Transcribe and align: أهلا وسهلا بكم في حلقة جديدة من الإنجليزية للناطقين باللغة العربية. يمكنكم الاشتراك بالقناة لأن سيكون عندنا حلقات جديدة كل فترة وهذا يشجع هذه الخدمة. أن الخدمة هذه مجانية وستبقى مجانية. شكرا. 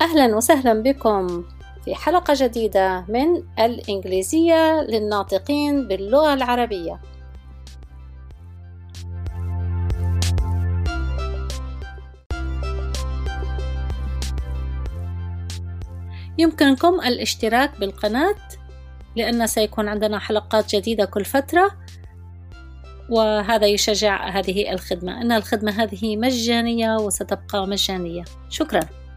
أهلا 0.00 0.36
وسهلا 0.36 0.82
بكم 0.82 1.44
في 1.84 1.94
حلقة 1.94 2.34
جديدة 2.36 3.04
من 3.08 3.42
الإنجليزية 3.58 4.80
للناطقين 4.80 5.88
باللغة 5.88 6.34
العربية. 6.34 7.00
يمكنكم 16.38 17.00
الاشتراك 17.00 17.80
بالقناة 17.80 18.34
لأن 19.16 19.46
سيكون 19.46 19.88
عندنا 19.88 20.18
حلقات 20.18 20.76
جديدة 20.76 21.04
كل 21.04 21.24
فترة 21.24 21.70
وهذا 23.10 23.66
يشجع 23.66 24.28
هذه 24.28 24.72
الخدمة. 24.72 25.20
أن 25.20 25.32
الخدمة 25.32 25.72
هذه 25.82 26.16
مجانية 26.16 26.96
وستبقى 26.96 27.66
مجانية. 27.66 28.24
شكرا. 28.48 29.07